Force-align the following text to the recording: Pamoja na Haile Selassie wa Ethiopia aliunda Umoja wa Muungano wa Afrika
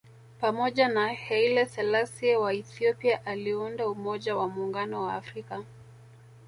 Pamoja 0.41 0.87
na 0.87 1.13
Haile 1.13 1.65
Selassie 1.65 2.35
wa 2.35 2.53
Ethiopia 2.53 3.25
aliunda 3.25 3.87
Umoja 3.89 4.35
wa 4.35 4.49
Muungano 4.49 5.03
wa 5.03 5.13
Afrika 5.15 5.63